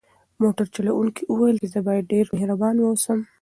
موټر 0.41 0.65
چلونکي 0.75 1.21
وویل 1.27 1.55
چې 1.61 1.67
زه 1.73 1.79
باید 1.87 2.09
ډېر 2.13 2.25
مهربان 2.35 2.75
واوسم. 2.79 3.19